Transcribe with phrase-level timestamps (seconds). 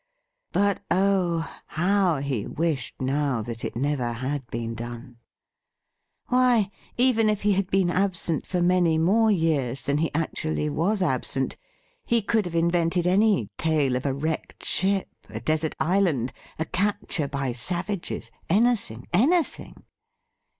[0.51, 1.47] But, oh!
[1.67, 5.17] how he wished now that it never had been done!
[6.25, 11.03] Why, even if he had been absent for many more years than he actually was
[11.03, 11.55] absent,
[12.03, 17.27] he could have invented any tale of a wrecked ship, a desert island, a capture
[17.27, 19.83] by savages— anything, anything